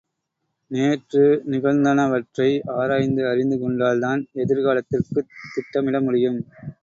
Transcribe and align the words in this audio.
நேற்று 0.71 1.21
நிகழ்ந்தனவற்றை 1.45 2.47
ஆராய்ந்து 2.75 3.27
அறிந்து 3.27 3.59
கொண்டால்தான் 3.59 4.23
எதிர்காலத்திற்குத் 4.35 5.31
திட்டமிட 5.53 6.01
முடியும். 6.01 6.41